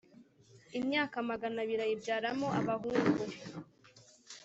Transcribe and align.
imyaka 0.79 1.15
magana 1.29 1.57
abiri 1.63 1.81
ayibyaramo 1.83 2.47
abahungu 2.59 3.23